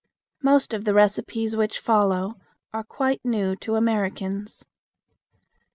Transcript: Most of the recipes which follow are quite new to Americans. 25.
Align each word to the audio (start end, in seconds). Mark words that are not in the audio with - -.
Most 0.41 0.73
of 0.73 0.83
the 0.83 0.95
recipes 0.95 1.55
which 1.55 1.77
follow 1.77 2.33
are 2.73 2.83
quite 2.83 3.21
new 3.23 3.55
to 3.57 3.75
Americans. 3.75 4.65
25. 4.65 4.71